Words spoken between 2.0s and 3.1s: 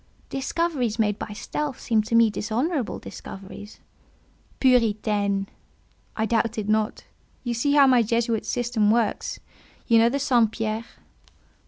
to me dishonourable